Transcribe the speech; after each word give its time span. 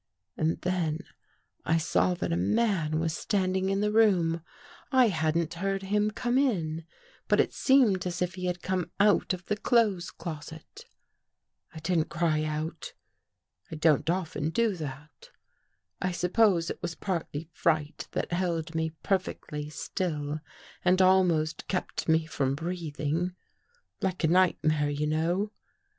And 0.35 0.59
then 0.61 1.01
I 1.63 1.77
saw 1.77 2.15
that 2.15 2.33
a 2.33 2.35
man 2.35 2.99
was 2.99 3.15
standing 3.15 3.69
in 3.69 3.81
the 3.81 3.91
room. 3.91 4.41
I 4.91 5.09
hadn't 5.09 5.53
heard 5.53 5.83
him 5.83 6.09
come 6.09 6.39
in, 6.39 6.85
but 7.27 7.39
it 7.39 7.53
seemed 7.53 8.07
as 8.07 8.19
if 8.19 8.33
he 8.33 8.45
had 8.45 8.63
come 8.63 8.89
out 8.99 9.31
of 9.31 9.45
the 9.45 9.55
clothes 9.55 10.09
closet." 10.09 10.85
I 11.75 11.79
didn't 11.81 12.09
cry 12.09 12.41
out. 12.43 12.93
I 13.69 13.75
don't 13.75 14.09
often 14.09 14.49
do 14.49 14.75
that. 14.77 15.29
I 16.01 16.11
suppose 16.11 16.71
it 16.71 16.81
was 16.81 16.95
partly 16.95 17.47
fright 17.53 18.07
that 18.13 18.33
held 18.33 18.73
me 18.73 18.93
perfectly 19.03 19.69
still 19.69 20.39
and 20.83 20.99
almost 20.99 21.67
kept 21.67 22.09
me 22.09 22.25
from 22.25 22.55
breathing— 22.55 23.35
like 24.01 24.23
a 24.23 24.27
nightmare, 24.27 24.89
you 24.89 25.05
know. 25.05 25.51